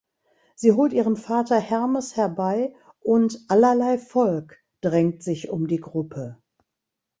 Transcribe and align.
Sie 0.55 0.71
holt 0.71 0.93
ihren 0.93 1.15
Vater 1.15 1.59
Hermes 1.59 2.15
herbei 2.17 2.73
und 3.01 3.39
„allerlei 3.49 3.99
Volk“ 3.99 4.57
drängt 4.81 5.21
sich 5.21 5.49
um 5.51 5.67
die 5.67 5.77
Gruppe. 5.79 6.39